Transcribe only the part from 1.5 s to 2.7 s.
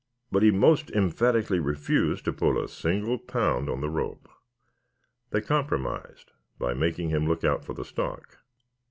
refused to pull a